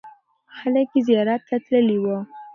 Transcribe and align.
خلک 0.57 0.87
یې 0.95 1.01
زیارت 1.07 1.41
ته 1.49 1.55
تللې 1.65 1.97
وو. 2.03 2.17